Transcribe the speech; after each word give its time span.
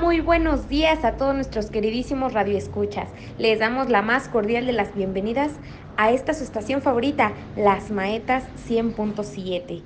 muy 0.00 0.20
buenos 0.20 0.66
días 0.70 1.04
a 1.04 1.12
todos 1.18 1.34
nuestros 1.34 1.70
queridísimos 1.70 2.32
radioescuchas. 2.32 3.10
Les 3.36 3.58
damos 3.58 3.90
la 3.90 4.00
más 4.00 4.28
cordial 4.28 4.64
de 4.64 4.72
las 4.72 4.94
bienvenidas 4.94 5.52
a 5.98 6.10
esta 6.10 6.32
su 6.32 6.42
estación 6.42 6.80
favorita, 6.80 7.32
Las 7.54 7.90
Maetas 7.90 8.44
100.7. 8.66 9.82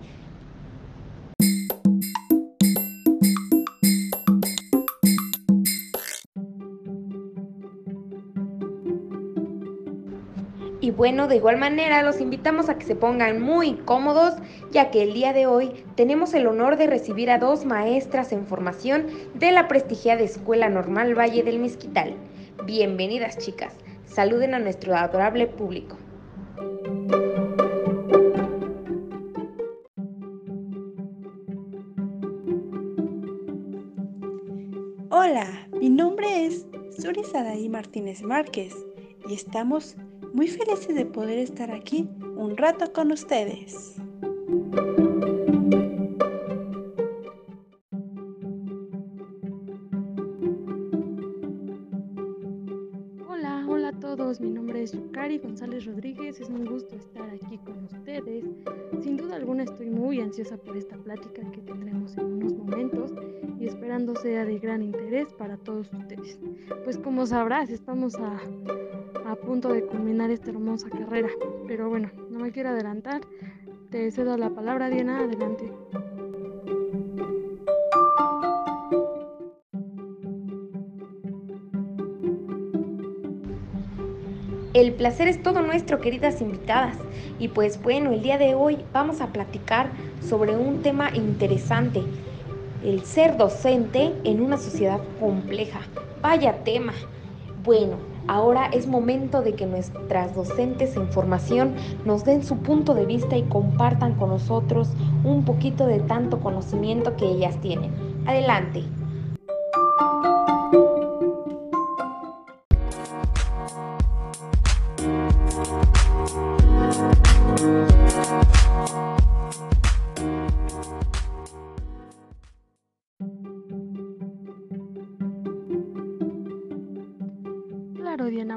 bueno, 10.96 11.26
de 11.26 11.36
igual 11.36 11.56
manera 11.56 12.02
los 12.02 12.20
invitamos 12.20 12.68
a 12.68 12.78
que 12.78 12.86
se 12.86 12.94
pongan 12.94 13.40
muy 13.40 13.74
cómodos, 13.78 14.34
ya 14.70 14.90
que 14.90 15.02
el 15.02 15.12
día 15.12 15.32
de 15.32 15.46
hoy 15.46 15.84
tenemos 15.96 16.34
el 16.34 16.46
honor 16.46 16.76
de 16.76 16.86
recibir 16.86 17.30
a 17.30 17.38
dos 17.38 17.64
maestras 17.64 18.32
en 18.32 18.46
formación 18.46 19.06
de 19.34 19.50
la 19.50 19.66
prestigiada 19.66 20.22
Escuela 20.22 20.68
Normal 20.68 21.18
Valle 21.18 21.42
del 21.42 21.58
Mezquital. 21.58 22.14
Bienvenidas 22.64 23.38
chicas, 23.38 23.74
saluden 24.06 24.54
a 24.54 24.60
nuestro 24.60 24.94
adorable 24.94 25.46
público. 25.48 25.96
Hola, 35.10 35.68
mi 35.80 35.90
nombre 35.90 36.46
es 36.46 36.66
Suri 36.96 37.22
Martínez 37.68 38.22
Márquez 38.22 38.74
y 39.28 39.34
estamos 39.34 39.96
muy 40.34 40.48
felices 40.48 40.96
de 40.96 41.06
poder 41.06 41.38
estar 41.38 41.70
aquí 41.70 42.08
un 42.36 42.56
rato 42.56 42.92
con 42.92 43.12
ustedes. 43.12 43.94
Hola, 53.28 53.64
hola 53.68 53.88
a 53.90 54.00
todos, 54.00 54.40
mi 54.40 54.50
nombre 54.50 54.82
es 54.82 54.90
Yukari 54.90 55.38
González 55.38 55.86
Rodríguez, 55.86 56.40
es 56.40 56.48
un 56.48 56.64
gusto 56.64 56.96
estar 56.96 57.30
aquí 57.30 57.56
con 57.58 57.84
ustedes. 57.84 58.44
Sin 59.02 59.16
duda 59.16 59.36
alguna 59.36 59.62
estoy 59.62 59.88
muy 59.88 60.20
ansiosa 60.20 60.56
por 60.56 60.76
esta 60.76 60.96
plática 60.96 61.48
que 61.52 61.60
tendremos 61.60 62.18
en 62.18 62.42
unos 62.42 62.54
momentos 62.54 63.12
y 63.60 63.68
esperando 63.68 64.16
sea 64.16 64.44
de 64.44 64.58
gran 64.58 64.82
interés 64.82 65.32
para 65.34 65.56
todos 65.58 65.92
ustedes. 65.92 66.40
Pues 66.82 66.98
como 66.98 67.24
sabrás, 67.24 67.70
estamos 67.70 68.16
a 68.16 68.40
a 69.34 69.36
punto 69.36 69.72
de 69.72 69.84
culminar 69.84 70.30
esta 70.30 70.50
hermosa 70.50 70.88
carrera. 70.88 71.28
Pero 71.66 71.88
bueno, 71.88 72.10
no 72.30 72.38
me 72.38 72.52
quiero 72.52 72.68
adelantar. 72.68 73.20
Te 73.90 74.10
cedo 74.10 74.36
la 74.36 74.50
palabra, 74.50 74.88
Diana. 74.88 75.20
Adelante. 75.20 75.70
El 84.72 84.92
placer 84.94 85.28
es 85.28 85.42
todo 85.42 85.62
nuestro, 85.62 86.00
queridas 86.00 86.40
invitadas. 86.40 86.96
Y 87.38 87.48
pues 87.48 87.82
bueno, 87.82 88.12
el 88.12 88.22
día 88.22 88.38
de 88.38 88.54
hoy 88.54 88.78
vamos 88.92 89.20
a 89.20 89.32
platicar 89.32 89.90
sobre 90.20 90.56
un 90.56 90.82
tema 90.82 91.14
interesante, 91.14 92.02
el 92.84 93.04
ser 93.04 93.36
docente 93.36 94.12
en 94.24 94.40
una 94.40 94.58
sociedad 94.58 95.00
compleja. 95.18 95.80
Vaya 96.22 96.64
tema. 96.64 96.92
Bueno, 97.64 98.13
Ahora 98.26 98.66
es 98.66 98.86
momento 98.86 99.42
de 99.42 99.54
que 99.54 99.66
nuestras 99.66 100.34
docentes 100.34 100.96
en 100.96 101.08
formación 101.08 101.74
nos 102.04 102.24
den 102.24 102.42
su 102.42 102.58
punto 102.58 102.94
de 102.94 103.06
vista 103.06 103.36
y 103.36 103.42
compartan 103.42 104.14
con 104.14 104.30
nosotros 104.30 104.88
un 105.24 105.44
poquito 105.44 105.86
de 105.86 106.00
tanto 106.00 106.40
conocimiento 106.40 107.16
que 107.16 107.26
ellas 107.26 107.60
tienen. 107.60 107.92
Adelante. 108.26 108.84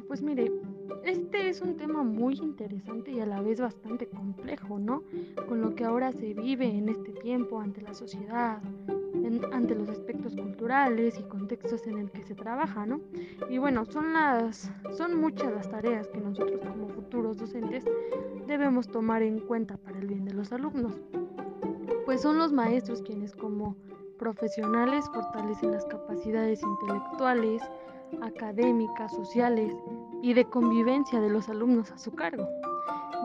Pues 0.07 0.21
mire, 0.21 0.49
este 1.03 1.49
es 1.49 1.61
un 1.61 1.75
tema 1.75 2.01
muy 2.01 2.35
interesante 2.35 3.11
y 3.11 3.19
a 3.19 3.25
la 3.25 3.41
vez 3.41 3.59
bastante 3.59 4.07
complejo, 4.07 4.79
¿no? 4.79 5.03
Con 5.47 5.59
lo 5.61 5.75
que 5.75 5.83
ahora 5.83 6.13
se 6.13 6.33
vive 6.33 6.65
en 6.67 6.87
este 6.87 7.11
tiempo 7.11 7.59
ante 7.59 7.81
la 7.81 7.93
sociedad, 7.93 8.61
ante 9.51 9.75
los 9.75 9.89
aspectos 9.89 10.35
culturales 10.35 11.19
y 11.19 11.23
contextos 11.23 11.85
en 11.87 11.97
el 11.97 12.11
que 12.11 12.23
se 12.23 12.33
trabaja, 12.33 12.85
¿no? 12.85 13.01
Y 13.49 13.57
bueno, 13.57 13.83
son 13.85 14.13
las 14.13 14.71
son 14.95 15.19
muchas 15.19 15.51
las 15.51 15.69
tareas 15.69 16.07
que 16.07 16.19
nosotros 16.19 16.61
como 16.61 16.87
futuros 16.87 17.37
docentes 17.37 17.83
debemos 18.47 18.87
tomar 18.87 19.21
en 19.21 19.39
cuenta 19.39 19.75
para 19.75 19.99
el 19.99 20.07
bien 20.07 20.23
de 20.23 20.33
los 20.33 20.53
alumnos. 20.53 20.93
Pues 22.05 22.21
son 22.21 22.37
los 22.37 22.53
maestros 22.53 23.01
quienes 23.01 23.35
como 23.35 23.75
profesionales 24.17 25.05
fortalecen 25.13 25.71
las 25.71 25.85
capacidades 25.85 26.61
intelectuales, 26.63 27.61
académicas, 28.21 29.11
sociales 29.11 29.73
y 30.21 30.33
de 30.33 30.45
convivencia 30.45 31.19
de 31.19 31.29
los 31.29 31.49
alumnos 31.49 31.91
a 31.91 31.97
su 31.97 32.11
cargo. 32.11 32.47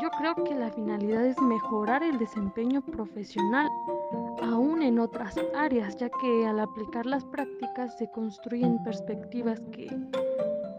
Yo 0.01 0.11
creo 0.19 0.35
que 0.35 0.55
la 0.55 0.71
finalidad 0.71 1.25
es 1.25 1.41
mejorar 1.41 2.03
el 2.03 2.19
desempeño 2.19 2.83
profesional 2.83 3.69
aún 4.43 4.83
en 4.83 4.99
otras 4.99 5.37
áreas, 5.55 5.97
ya 5.97 6.09
que 6.09 6.47
al 6.47 6.61
aplicar 6.61 7.07
las 7.07 7.25
prácticas 7.25 7.97
se 7.99 8.11
construyen 8.11 8.83
perspectivas 8.85 9.61
que, 9.73 9.89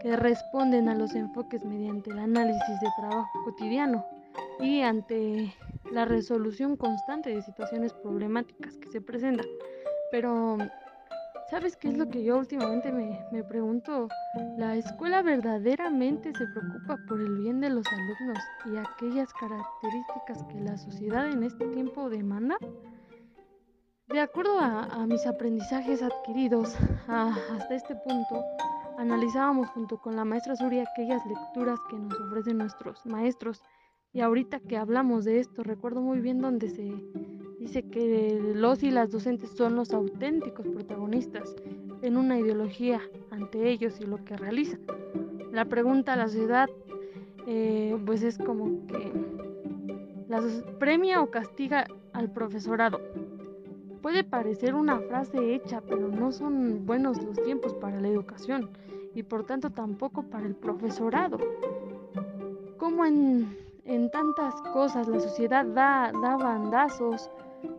responden 0.04 0.90
a 0.90 0.94
los 0.94 1.14
enfoques 1.14 1.64
mediante 1.64 2.10
el 2.10 2.18
análisis 2.18 2.80
de 2.82 2.88
trabajo 2.98 3.30
cotidiano 3.42 4.04
y 4.60 4.82
ante 4.82 5.54
la 5.90 6.04
resolución 6.04 6.76
constante 6.76 7.34
de 7.34 7.40
situaciones 7.40 7.94
problemáticas 7.94 8.76
que 8.76 8.90
se 8.90 9.00
presentan. 9.00 9.46
Pero 10.10 10.58
¿Sabes 11.50 11.76
qué 11.76 11.88
es 11.88 11.98
lo 11.98 12.08
que 12.08 12.24
yo 12.24 12.38
últimamente 12.38 12.90
me, 12.90 13.44
pregunto? 13.44 14.08
¿La 14.56 14.76
escuela 14.76 15.22
verdaderamente 15.22 16.32
se 16.32 16.46
preocupa 16.46 16.96
por 17.06 17.20
el 17.20 17.36
bien 17.36 17.60
de 17.60 17.68
los 17.68 17.86
alumnos 17.86 18.38
y 18.64 18.76
aquellas 18.78 19.32
características 19.34 20.42
que 20.44 20.60
la 20.60 20.78
sociedad 20.78 21.28
en 21.28 21.42
este 21.42 21.66
tiempo 21.66 22.08
demanda? 22.08 22.56
De 24.08 24.20
acuerdo 24.20 24.58
a, 24.58 25.06
mis 25.06 25.26
aprendizajes 25.26 26.02
adquiridos 26.02 26.74
hasta 27.08 27.74
este 27.74 27.94
punto, 27.94 28.42
analizábamos 28.96 29.68
junto 29.68 29.98
con 29.98 30.16
la 30.16 30.24
maestra 30.24 30.56
Suri 30.56 30.80
aquellas 30.80 31.24
lecturas 31.26 31.78
que 31.90 31.98
nos 31.98 32.18
ofrecen 32.20 32.58
nuestros 32.58 33.04
maestros 33.04 33.62
y 34.14 34.20
ahorita 34.20 34.60
que 34.60 34.78
hablamos 34.78 35.24
de 35.24 35.40
esto, 35.40 35.62
recuerdo 35.62 36.00
muy 36.00 36.20
bien 36.20 36.38
donde 36.38 36.70
se 36.70 36.88
dice 37.64 37.82
que 37.82 38.52
los 38.54 38.82
y 38.82 38.90
las 38.90 39.10
docentes 39.10 39.48
son 39.56 39.74
los 39.74 39.94
auténticos 39.94 40.66
protagonistas 40.68 41.56
en 42.02 42.18
una 42.18 42.38
ideología 42.38 43.00
ante 43.30 43.70
ellos 43.70 43.98
y 44.02 44.04
lo 44.04 44.22
que 44.22 44.36
realizan. 44.36 44.80
La 45.50 45.64
pregunta 45.64 46.12
a 46.12 46.16
la 46.16 46.28
sociedad 46.28 46.68
eh, 47.46 47.96
pues 48.04 48.22
es 48.22 48.36
como 48.36 48.86
que 48.86 49.10
la 50.28 50.42
premia 50.78 51.22
o 51.22 51.30
castiga 51.30 51.86
al 52.12 52.30
profesorado. 52.30 53.00
Puede 54.02 54.24
parecer 54.24 54.74
una 54.74 55.00
frase 55.00 55.54
hecha, 55.54 55.80
pero 55.88 56.08
no 56.08 56.32
son 56.32 56.84
buenos 56.84 57.22
los 57.22 57.42
tiempos 57.44 57.72
para 57.72 57.98
la 57.98 58.08
educación 58.08 58.68
y 59.14 59.22
por 59.22 59.46
tanto 59.46 59.70
tampoco 59.70 60.22
para 60.24 60.44
el 60.44 60.54
profesorado. 60.54 61.38
Como 62.76 63.06
en, 63.06 63.56
en 63.86 64.10
tantas 64.10 64.54
cosas 64.74 65.08
la 65.08 65.18
sociedad 65.18 65.64
da, 65.64 66.12
da 66.20 66.36
bandazos, 66.36 67.30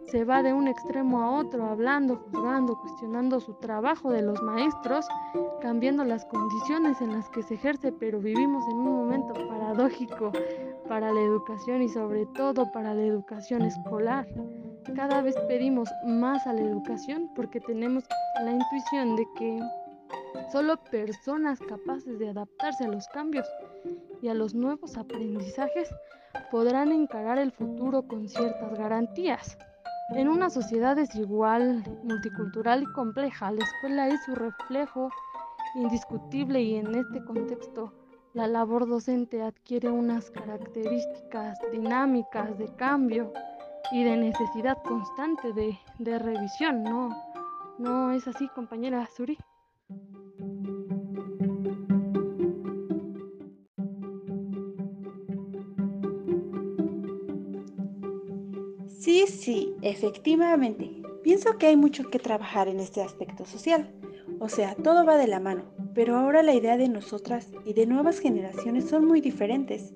se 0.07 0.23
va 0.23 0.43
de 0.43 0.53
un 0.53 0.67
extremo 0.67 1.21
a 1.21 1.39
otro, 1.39 1.65
hablando, 1.65 2.15
juzgando, 2.15 2.79
cuestionando 2.79 3.39
su 3.39 3.53
trabajo 3.55 4.11
de 4.11 4.21
los 4.21 4.41
maestros, 4.41 5.07
cambiando 5.61 6.03
las 6.03 6.25
condiciones 6.25 7.01
en 7.01 7.13
las 7.13 7.29
que 7.29 7.43
se 7.43 7.55
ejerce, 7.55 7.91
pero 7.91 8.19
vivimos 8.19 8.63
en 8.67 8.77
un 8.77 8.95
momento 8.95 9.33
paradójico 9.33 10.31
para 10.87 11.11
la 11.11 11.21
educación 11.21 11.81
y 11.81 11.89
sobre 11.89 12.25
todo 12.27 12.71
para 12.71 12.93
la 12.93 13.03
educación 13.03 13.63
escolar. 13.63 14.27
Cada 14.95 15.21
vez 15.21 15.35
pedimos 15.47 15.89
más 16.05 16.45
a 16.45 16.53
la 16.53 16.61
educación 16.61 17.29
porque 17.35 17.59
tenemos 17.59 18.05
la 18.43 18.51
intuición 18.51 19.15
de 19.15 19.27
que 19.37 19.59
solo 20.51 20.77
personas 20.91 21.59
capaces 21.59 22.19
de 22.19 22.29
adaptarse 22.29 22.85
a 22.85 22.89
los 22.89 23.07
cambios 23.07 23.47
y 24.21 24.27
a 24.27 24.33
los 24.33 24.53
nuevos 24.53 24.95
aprendizajes 24.95 25.89
podrán 26.51 26.91
encarar 26.91 27.37
el 27.39 27.51
futuro 27.51 28.07
con 28.07 28.29
ciertas 28.29 28.77
garantías. 28.77 29.57
En 30.09 30.27
una 30.27 30.49
sociedad 30.49 30.95
desigual, 30.95 31.83
multicultural 32.03 32.83
y 32.83 32.85
compleja, 32.93 33.51
la 33.51 33.63
escuela 33.63 34.07
es 34.07 34.23
su 34.23 34.35
reflejo 34.35 35.09
indiscutible 35.73 36.61
y 36.61 36.75
en 36.75 36.93
este 36.93 37.23
contexto 37.25 37.91
la 38.33 38.47
labor 38.47 38.87
docente 38.87 39.41
adquiere 39.41 39.89
unas 39.89 40.29
características 40.29 41.57
dinámicas 41.71 42.57
de 42.57 42.67
cambio 42.75 43.33
y 43.91 44.03
de 44.03 44.17
necesidad 44.17 44.77
constante 44.83 45.53
de, 45.53 46.19
revisión, 46.19 46.83
¿no? 46.83 47.09
¿No 47.79 48.11
es 48.11 48.27
así, 48.27 48.47
compañera 48.49 49.07
Suri? 49.15 49.37
Sí, 59.05 59.25
sí, 59.27 59.75
efectivamente. 59.83 60.89
Pienso 61.21 61.59
que 61.59 61.67
hay 61.67 61.75
mucho 61.75 62.09
que 62.09 62.17
trabajar 62.17 62.67
en 62.67 62.79
este 62.79 63.03
aspecto 63.03 63.45
social. 63.45 63.93
O 64.39 64.49
sea, 64.49 64.73
todo 64.73 65.05
va 65.05 65.15
de 65.15 65.27
la 65.27 65.39
mano, 65.39 65.61
pero 65.93 66.17
ahora 66.17 66.41
la 66.41 66.55
idea 66.55 66.75
de 66.75 66.89
nosotras 66.89 67.51
y 67.65 67.73
de 67.73 67.85
nuevas 67.85 68.17
generaciones 68.17 68.89
son 68.89 69.05
muy 69.05 69.21
diferentes. 69.21 69.93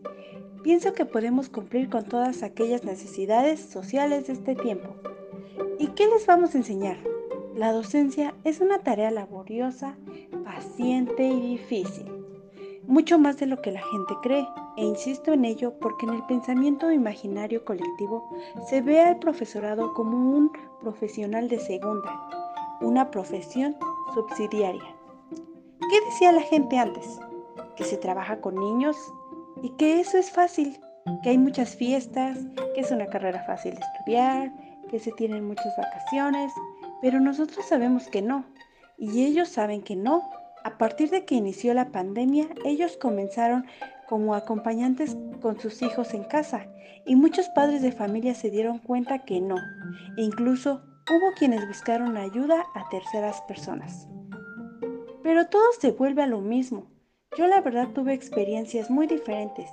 Pienso 0.62 0.94
que 0.94 1.06
podemos 1.06 1.50
cumplir 1.50 1.90
con 1.90 2.06
todas 2.06 2.44
aquellas 2.44 2.84
necesidades 2.84 3.60
sociales 3.60 4.28
de 4.28 4.34
este 4.34 4.54
tiempo. 4.54 4.94
¿Y 5.80 5.88
qué 5.88 6.06
les 6.06 6.28
vamos 6.28 6.54
a 6.54 6.60
enseñar? 6.60 6.98
La 7.56 7.72
docencia 7.72 8.36
es 8.44 8.60
una 8.60 8.78
tarea 8.78 9.10
laboriosa, 9.10 9.98
paciente 10.44 11.28
y 11.28 11.58
difícil. 11.58 12.06
Mucho 12.86 13.18
más 13.18 13.38
de 13.38 13.48
lo 13.48 13.60
que 13.60 13.72
la 13.72 13.82
gente 13.82 14.14
cree, 14.22 14.48
e 14.80 14.86
insisto 14.86 15.34
en 15.34 15.44
ello 15.44 15.78
porque 15.78 16.06
en 16.06 16.14
el 16.14 16.24
pensamiento 16.24 16.90
imaginario 16.90 17.66
colectivo 17.66 18.30
se 18.70 18.80
ve 18.82 19.02
al 19.02 19.20
profesorado 19.20 19.94
como 19.94 20.38
un 20.38 20.54
profesional 20.80 21.50
de 21.50 21.60
segunda, 21.60 22.30
una 22.80 23.12
profesión 23.12 23.76
subsidiaria. 24.14 24.96
¿Qué 25.90 26.06
decía 26.06 26.32
la 26.32 26.44
gente 26.44 26.78
antes? 26.78 27.20
Que 27.76 27.84
se 27.84 27.98
trabaja 27.98 28.40
con 28.40 28.56
niños 28.56 28.96
y 29.62 29.72
que 29.72 30.00
eso 30.00 30.18
es 30.18 30.32
fácil, 30.32 30.80
que 31.24 31.32
hay 31.32 31.38
muchas 31.38 31.76
fiestas, 31.76 32.38
que 32.74 32.80
es 32.80 32.90
una 32.90 33.08
carrera 33.08 33.44
fácil 33.44 33.76
de 33.76 33.82
estudiar, 33.82 34.54
que 34.90 35.00
se 35.00 35.12
tienen 35.12 35.46
muchas 35.46 35.76
vacaciones, 35.76 36.54
pero 37.02 37.20
nosotros 37.20 37.66
sabemos 37.66 38.08
que 38.08 38.22
no, 38.22 38.46
y 38.98 39.26
ellos 39.26 39.50
saben 39.50 39.82
que 39.82 39.98
no. 39.98 40.30
A 40.64 40.78
partir 40.78 41.10
de 41.10 41.26
que 41.26 41.36
inició 41.36 41.74
la 41.74 41.90
pandemia, 41.90 42.48
ellos 42.64 42.96
comenzaron 42.96 43.66
como 44.10 44.34
acompañantes 44.34 45.16
con 45.40 45.60
sus 45.60 45.84
hijos 45.84 46.16
en 46.16 46.24
casa 46.24 46.66
y 47.06 47.16
muchos 47.16 47.48
padres 47.50 47.84
de 47.84 47.92
familia 47.92 48.34
se 48.34 48.50
dieron 48.50 48.80
cuenta 48.80 49.20
que 49.20 49.40
no. 49.40 49.58
E 50.18 50.24
incluso 50.24 50.82
hubo 51.08 51.34
quienes 51.38 51.66
buscaron 51.68 52.18
ayuda 52.18 52.66
a 52.74 52.90
terceras 52.90 53.40
personas. 53.44 54.08
Pero 55.22 55.48
todo 55.48 55.64
se 55.80 55.92
vuelve 55.92 56.24
a 56.24 56.28
lo 56.28 56.42
mismo. 56.42 56.88
Yo 57.38 57.46
la 57.46 57.62
verdad 57.62 57.90
tuve 57.94 58.14
experiencias 58.14 58.90
muy 58.90 59.06
diferentes. 59.06 59.70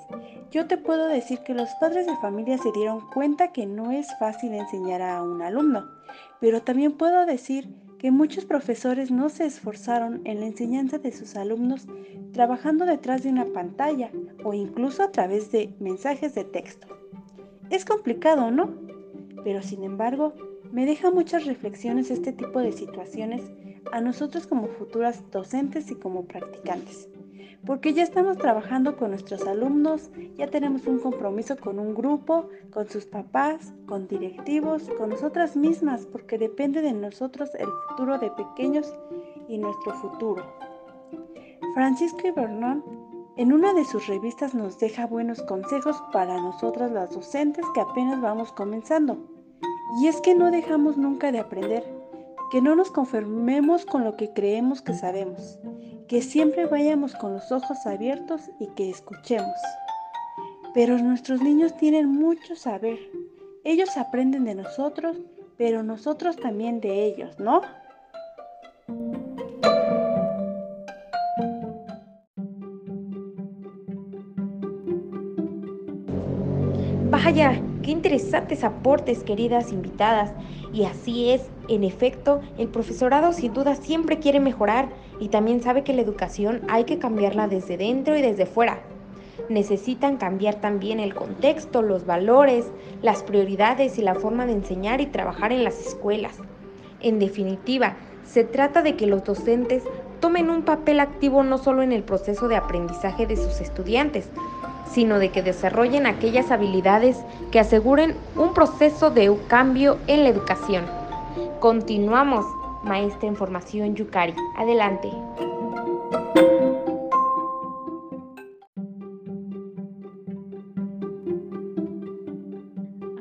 Yo 0.50 0.66
te 0.66 0.76
puedo 0.76 1.06
decir 1.08 1.38
que 1.40 1.54
los 1.54 1.70
padres 1.80 2.06
de 2.06 2.16
familia 2.18 2.58
se 2.58 2.72
dieron 2.72 3.00
cuenta 3.10 3.52
que 3.52 3.64
no 3.64 3.90
es 3.90 4.06
fácil 4.18 4.52
enseñar 4.52 5.00
a 5.00 5.22
un 5.22 5.40
alumno, 5.40 5.88
pero 6.40 6.60
también 6.60 6.92
puedo 6.92 7.24
decir 7.24 7.85
que 7.98 8.10
muchos 8.10 8.44
profesores 8.44 9.10
no 9.10 9.28
se 9.28 9.46
esforzaron 9.46 10.20
en 10.24 10.40
la 10.40 10.46
enseñanza 10.46 10.98
de 10.98 11.12
sus 11.12 11.36
alumnos 11.36 11.86
trabajando 12.32 12.84
detrás 12.84 13.22
de 13.22 13.30
una 13.30 13.46
pantalla 13.46 14.10
o 14.44 14.52
incluso 14.54 15.02
a 15.02 15.10
través 15.10 15.50
de 15.52 15.74
mensajes 15.80 16.34
de 16.34 16.44
texto. 16.44 16.86
Es 17.70 17.84
complicado, 17.84 18.50
¿no? 18.50 18.74
Pero 19.44 19.62
sin 19.62 19.84
embargo, 19.84 20.34
me 20.72 20.86
deja 20.86 21.10
muchas 21.10 21.46
reflexiones 21.46 22.10
este 22.10 22.32
tipo 22.32 22.60
de 22.60 22.72
situaciones 22.72 23.42
a 23.92 24.00
nosotros 24.00 24.46
como 24.46 24.66
futuras 24.66 25.22
docentes 25.30 25.90
y 25.90 25.94
como 25.94 26.26
practicantes 26.26 27.08
porque 27.66 27.92
ya 27.92 28.04
estamos 28.04 28.38
trabajando 28.38 28.96
con 28.96 29.10
nuestros 29.10 29.46
alumnos, 29.46 30.10
ya 30.36 30.46
tenemos 30.46 30.86
un 30.86 31.00
compromiso 31.00 31.56
con 31.56 31.78
un 31.78 31.94
grupo, 31.94 32.48
con 32.70 32.88
sus 32.88 33.04
papás, 33.04 33.74
con 33.86 34.06
directivos, 34.06 34.88
con 34.96 35.10
nosotras 35.10 35.56
mismas, 35.56 36.06
porque 36.06 36.38
depende 36.38 36.80
de 36.80 36.92
nosotros 36.92 37.50
el 37.56 37.68
futuro 37.88 38.18
de 38.18 38.30
pequeños 38.30 38.94
y 39.48 39.58
nuestro 39.58 39.94
futuro. 39.94 40.44
Francisco 41.74 42.28
Ibernón 42.28 42.84
en 43.36 43.52
una 43.52 43.74
de 43.74 43.84
sus 43.84 44.06
revistas 44.06 44.54
nos 44.54 44.78
deja 44.78 45.06
buenos 45.06 45.42
consejos 45.42 46.02
para 46.10 46.40
nosotras 46.40 46.90
las 46.90 47.10
docentes 47.10 47.66
que 47.74 47.82
apenas 47.82 48.22
vamos 48.22 48.50
comenzando. 48.52 49.18
Y 50.00 50.06
es 50.06 50.22
que 50.22 50.34
no 50.34 50.50
dejamos 50.50 50.96
nunca 50.96 51.30
de 51.32 51.40
aprender, 51.40 51.84
que 52.50 52.62
no 52.62 52.74
nos 52.74 52.90
conformemos 52.90 53.84
con 53.84 54.04
lo 54.04 54.16
que 54.16 54.32
creemos 54.32 54.80
que 54.80 54.94
sabemos, 54.94 55.58
que 56.08 56.22
siempre 56.22 56.66
vayamos 56.66 57.14
con 57.16 57.32
los 57.32 57.50
ojos 57.50 57.84
abiertos 57.84 58.42
y 58.60 58.68
que 58.68 58.90
escuchemos. 58.90 59.56
Pero 60.72 60.98
nuestros 60.98 61.40
niños 61.40 61.76
tienen 61.76 62.08
mucho 62.08 62.54
saber. 62.54 62.98
Ellos 63.64 63.96
aprenden 63.96 64.44
de 64.44 64.54
nosotros, 64.54 65.16
pero 65.56 65.82
nosotros 65.82 66.36
también 66.36 66.80
de 66.80 67.04
ellos, 67.06 67.38
¿no? 67.40 67.62
Vaya, 77.10 77.60
qué 77.82 77.90
interesantes 77.90 78.62
aportes, 78.62 79.24
queridas 79.24 79.72
invitadas. 79.72 80.32
Y 80.72 80.84
así 80.84 81.30
es, 81.30 81.50
en 81.68 81.82
efecto, 81.82 82.40
el 82.58 82.68
profesorado 82.68 83.32
sin 83.32 83.52
duda 83.52 83.74
siempre 83.74 84.20
quiere 84.20 84.38
mejorar 84.38 84.90
y 85.20 85.28
también 85.28 85.62
sabe 85.62 85.82
que 85.82 85.92
la 85.92 86.02
educación 86.02 86.62
hay 86.68 86.84
que 86.84 86.98
cambiarla 86.98 87.48
desde 87.48 87.76
dentro 87.76 88.16
y 88.16 88.22
desde 88.22 88.46
fuera. 88.46 88.80
Necesitan 89.48 90.16
cambiar 90.16 90.56
también 90.56 90.98
el 90.98 91.14
contexto, 91.14 91.82
los 91.82 92.06
valores, 92.06 92.66
las 93.02 93.22
prioridades 93.22 93.98
y 93.98 94.02
la 94.02 94.14
forma 94.14 94.46
de 94.46 94.52
enseñar 94.52 95.00
y 95.00 95.06
trabajar 95.06 95.52
en 95.52 95.64
las 95.64 95.78
escuelas. 95.86 96.36
En 97.00 97.18
definitiva, 97.18 97.96
se 98.24 98.44
trata 98.44 98.82
de 98.82 98.96
que 98.96 99.06
los 99.06 99.24
docentes 99.24 99.84
tomen 100.20 100.50
un 100.50 100.62
papel 100.62 101.00
activo 101.00 101.42
no 101.42 101.58
solo 101.58 101.82
en 101.82 101.92
el 101.92 102.02
proceso 102.02 102.48
de 102.48 102.56
aprendizaje 102.56 103.26
de 103.26 103.36
sus 103.36 103.60
estudiantes, 103.60 104.30
sino 104.90 105.18
de 105.18 105.30
que 105.30 105.42
desarrollen 105.42 106.06
aquellas 106.06 106.50
habilidades 106.50 107.18
que 107.50 107.60
aseguren 107.60 108.16
un 108.34 108.54
proceso 108.54 109.10
de 109.10 109.34
cambio 109.48 109.98
en 110.06 110.24
la 110.24 110.30
educación. 110.30 110.84
Continuamos 111.60 112.46
maestra 112.84 113.28
en 113.28 113.36
formación 113.36 113.94
Yukari. 113.94 114.34
Adelante. 114.56 115.10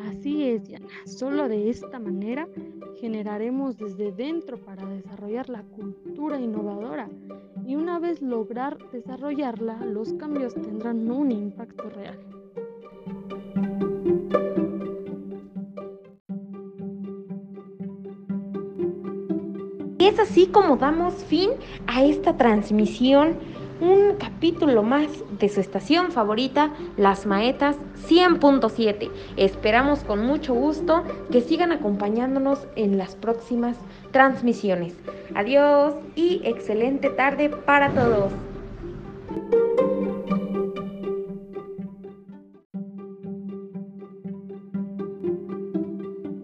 Así 0.08 0.44
es, 0.50 0.68
Diana. 0.68 0.88
Solo 1.06 1.48
de 1.48 1.70
esta 1.70 2.00
manera 2.00 2.48
generaremos 3.00 3.78
desde 3.78 4.12
dentro 4.12 4.58
para 4.58 4.86
desarrollar 4.86 5.50
la 5.50 5.64
cultura 5.64 6.40
innovadora 6.40 7.10
y 7.66 7.76
una 7.76 8.00
vez 8.00 8.22
lograr 8.22 8.78
desarrollarla, 8.92 9.86
los 9.86 10.14
cambios 10.14 10.54
tendrán 10.54 11.10
un 11.10 11.32
impacto 11.32 11.90
real. 11.90 12.35
Es 20.08 20.20
así 20.20 20.48
como 20.48 20.78
damos 20.78 21.14
fin 21.26 21.52
a 21.88 22.04
esta 22.04 22.38
transmisión, 22.38 23.38
un 23.82 24.16
capítulo 24.18 24.84
más 24.84 25.08
de 25.40 25.50
su 25.50 25.60
estación 25.60 26.12
favorita, 26.12 26.72
Las 26.96 27.26
Maetas 27.26 27.78
100.7. 28.08 29.10
Esperamos 29.36 30.04
con 30.04 30.26
mucho 30.26 30.54
gusto 30.54 31.04
que 31.32 31.42
sigan 31.42 31.72
acompañándonos 31.72 32.68
en 32.76 32.98
las 32.98 33.16
próximas 33.16 33.78
transmisiones. 34.12 34.94
Adiós 35.34 35.96
y 36.16 36.42
excelente 36.46 37.10
tarde 37.10 37.50
para 37.50 37.90
todos. 37.90 38.32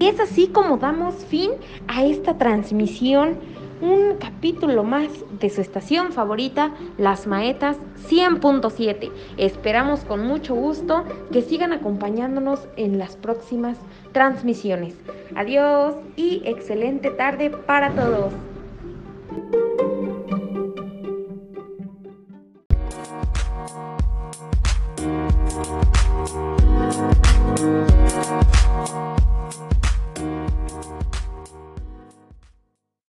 Es 0.10 0.20
así 0.20 0.48
como 0.48 0.78
damos 0.78 1.16
fin 1.26 1.52
a 1.88 2.04
esta 2.04 2.38
transmisión, 2.38 3.38
un 3.82 4.18
capítulo 4.20 4.84
más 4.84 5.08
de 5.40 5.50
su 5.50 5.62
estación 5.62 6.12
favorita, 6.12 6.72
Las 6.98 7.28
Maetas 7.28 7.78
100.7. 8.10 9.12
Esperamos 9.38 10.02
con 10.02 10.26
mucho 10.26 10.56
gusto 10.56 11.04
que 11.32 11.42
sigan 11.42 11.74
acompañándonos 11.74 12.68
en 12.78 13.00
las 13.00 13.16
próximas 13.16 13.78
transmisiones. 14.12 14.96
Adiós 15.36 15.96
y 16.16 16.42
excelente 16.46 17.10
tarde 17.12 17.50
para 17.50 17.92
todos. 17.92 18.34